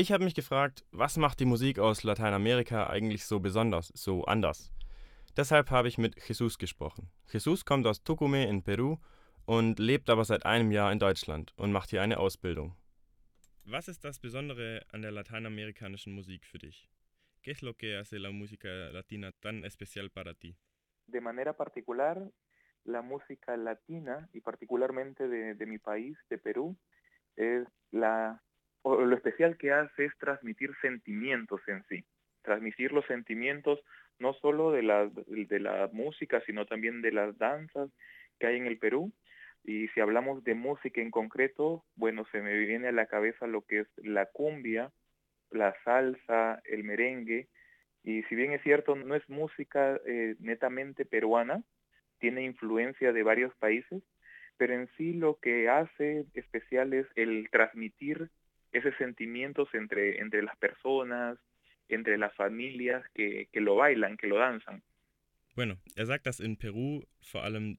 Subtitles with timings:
[0.00, 4.72] Ich habe mich gefragt, was macht die Musik aus Lateinamerika eigentlich so besonders, so anders?
[5.36, 7.10] Deshalb habe ich mit Jesus gesprochen.
[7.30, 8.96] Jesus kommt aus Tucumán in Peru
[9.44, 12.74] und lebt aber seit einem Jahr in Deutschland und macht hier eine Ausbildung.
[13.66, 16.88] Was ist das Besondere an der lateinamerikanischen Musik für dich?
[17.42, 20.56] ¿Qué es lo que hace la música latina tan especial para ti?
[21.08, 22.32] De manera particular,
[22.84, 26.74] la música latina y particularmente de, de mi país, de Perú,
[27.36, 28.42] es la
[28.84, 32.04] lo especial que hace es transmitir sentimientos en sí,
[32.42, 33.80] transmitir los sentimientos
[34.18, 37.90] no solo de la, de la música, sino también de las danzas
[38.38, 39.12] que hay en el Perú.
[39.64, 43.62] Y si hablamos de música en concreto, bueno, se me viene a la cabeza lo
[43.62, 44.92] que es la cumbia,
[45.50, 47.48] la salsa, el merengue.
[48.02, 51.62] Y si bien es cierto, no es música eh, netamente peruana,
[52.18, 54.02] tiene influencia de varios países,
[54.56, 58.30] pero en sí lo que hace especial es el transmitir
[58.72, 61.38] esos sentimientos entre, entre las personas,
[61.88, 64.82] entre las familias que, que lo bailan, que lo danzan.
[65.54, 67.78] Bueno, er sagt, dass in Peru vor allem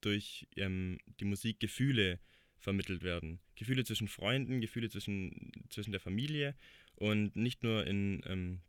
[0.00, 2.20] durch ähm, die Musik Gefühle
[2.58, 3.40] vermittelt werden.
[3.56, 6.54] Gefühle zwischen Freunden, Gefühle zwischen, zwischen der Familie
[6.94, 8.60] und nicht nur in ähm,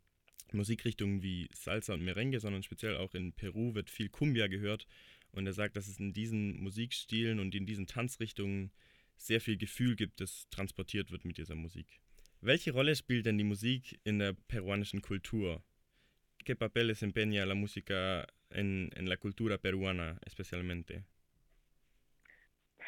[0.52, 4.86] Musikrichtungen wie Salsa und Merengue, sondern speziell auch in Peru wird viel Cumbia gehört.
[5.32, 8.70] Und er sagt, dass es in diesen Musikstilen und in diesen Tanzrichtungen
[9.16, 12.00] sehr viel Gefühl gibt, das transportiert wird mit dieser Musik.
[12.40, 15.62] Welche Rolle spielt denn die Musik in der peruanischen Kultur?
[16.44, 21.04] ¿Qué papel desempeña la música en, en la cultura peruana especialmente?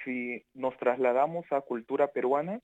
[0.04, 2.60] Si nos trasladamos a cultura peruana,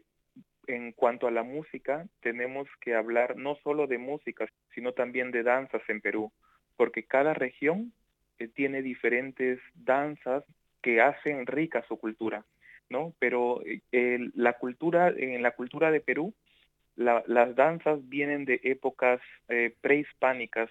[0.66, 5.42] en cuanto a la música, tenemos que hablar no solo de música, sino también de
[5.42, 6.32] danzas en Perú,
[6.76, 7.92] porque cada región
[8.38, 10.44] eh, tiene diferentes danzas
[10.82, 12.44] que hacen rica su cultura.
[12.88, 13.14] ¿No?
[13.18, 16.34] Pero eh, la cultura, en la cultura de Perú,
[16.96, 20.70] las danzas vienen de épocas eh, prehispánicas.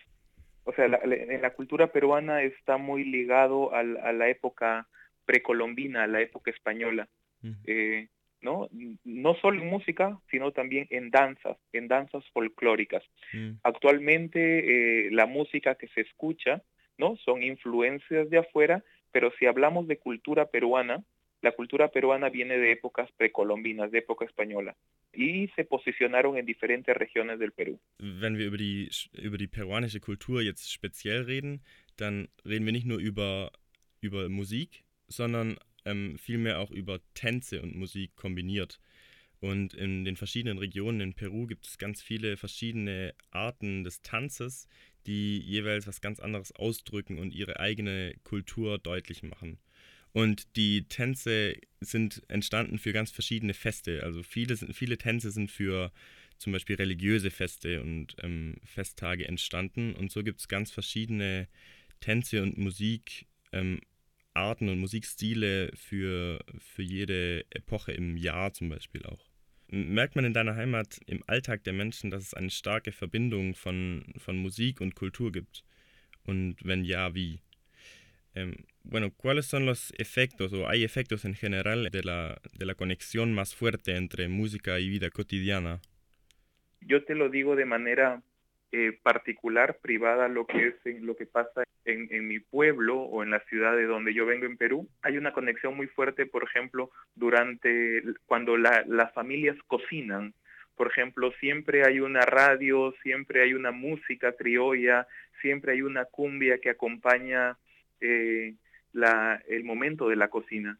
[0.63, 4.87] O sea, en la cultura peruana está muy ligado a, la época
[5.25, 7.09] precolombina, a la época española.
[7.65, 8.07] Eh,
[8.41, 8.69] ¿no?
[9.03, 13.03] No solo en música, sino también en danzas, en danzas folclóricas.
[13.33, 13.51] Mm.
[13.63, 16.61] Actualmente la música que se escucha,
[16.97, 17.17] ¿no?
[17.17, 18.81] Son influencias de afuera,
[19.11, 21.03] pero si hablamos de cultura peruana,
[21.43, 24.75] la cultura peruana viene de épocas precolombinas, de época española,
[25.13, 27.79] y se posicionaron en diferentes regiones del Perú.
[27.99, 31.61] Wenn wir über die, über die peruanische Kultur jetzt speziell reden,
[31.97, 33.51] dann reden wir nicht nur über,
[34.01, 38.79] über Musik, sondern ähm, vielmehr auch über Tänze und Musik kombiniert.
[39.41, 44.69] Und in den verschiedenen Regionen in Peru gibt es ganz viele verschiedene Arten des Tanzes,
[45.05, 49.59] die jeweils was ganz anderes ausdrücken und ihre eigene Kultur deutlich machen.
[50.13, 54.03] Und die Tänze sind entstanden für ganz verschiedene Feste.
[54.03, 55.91] Also viele, viele Tänze sind für
[56.37, 59.95] zum Beispiel religiöse Feste und ähm, Festtage entstanden.
[59.95, 61.47] Und so gibt es ganz verschiedene
[61.99, 63.07] Tänze und Musikarten
[63.53, 63.79] ähm,
[64.69, 69.25] und Musikstile für, für jede Epoche im Jahr zum Beispiel auch.
[69.67, 74.13] Merkt man in deiner Heimat im Alltag der Menschen, dass es eine starke Verbindung von,
[74.17, 75.63] von Musik und Kultur gibt?
[76.25, 77.39] Und wenn ja, wie?
[78.35, 82.75] Eh, bueno, ¿cuáles son los efectos o hay efectos en general de la, de la
[82.75, 85.79] conexión más fuerte entre música y vida cotidiana?
[86.81, 88.21] Yo te lo digo de manera
[88.71, 93.29] eh, particular, privada, lo que es lo que pasa en, en, mi pueblo o en
[93.29, 94.89] la ciudad de donde yo vengo en Perú.
[95.03, 100.33] Hay una conexión muy fuerte, por ejemplo, durante cuando la, las familias cocinan.
[100.75, 105.07] Por ejemplo, siempre hay una radio, siempre hay una música criolla,
[105.39, 107.57] siempre hay una cumbia que acompaña
[108.03, 108.55] eh,
[108.91, 110.77] la, el momento de la cocina.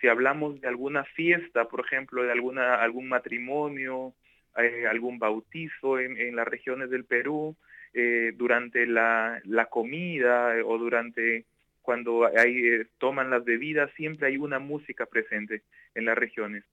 [0.00, 4.12] Si hablamos de alguna fiesta, por ejemplo, de alguna, algún matrimonio,
[4.56, 7.56] eh, algún bautizo en, en, las regiones del Perú,
[7.94, 11.44] eh, durante la, la, comida o durante
[11.80, 15.62] cuando hay, eh, toman las bebidas, siempre hay una música presente
[15.94, 16.64] en las regiones.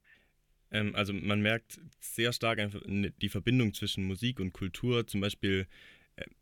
[0.73, 5.67] Ähm, also man merkt sehr stark die Verbindung zwischen Musik und Kultur, zum Beispiel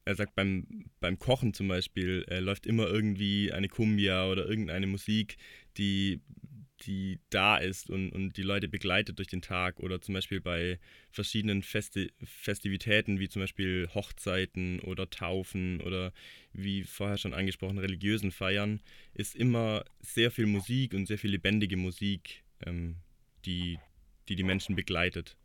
[0.06, 4.88] er sagt, beim, beim Kochen zum Beispiel äh, läuft immer irgendwie eine Kumbia oder irgendeine
[4.88, 5.38] Musik,
[5.78, 6.22] die,
[6.82, 9.80] die da ist und, und die Leute begleitet durch den Tag.
[9.80, 10.80] Oder zum Beispiel bei
[11.12, 16.14] verschiedenen Festi Festivitäten, wie zum Beispiel Hochzeiten oder Taufen oder
[16.54, 18.82] wie vorher schon angesprochen, religiösen Feiern,
[19.14, 22.96] ist immer sehr viel Musik und sehr viel lebendige Musik, ähm,
[23.46, 23.80] die,
[24.28, 25.36] die die Menschen begleitet.